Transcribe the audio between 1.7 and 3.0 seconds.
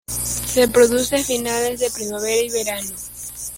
de primavera y verano.